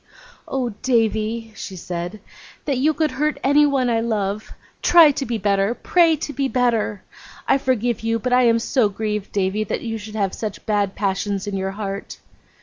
[0.47, 2.21] 'Oh, Davy!' she said.
[2.65, 4.51] 'That you could hurt anyone I love!
[4.81, 7.03] Try to be better, pray to be better!
[7.47, 10.95] I forgive you; but I am so grieved, Davy, that you should have such bad
[10.95, 12.17] passions in your heart.